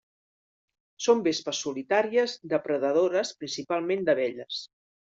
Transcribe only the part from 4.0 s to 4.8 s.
d'abelles.